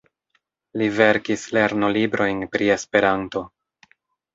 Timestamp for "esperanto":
2.81-3.49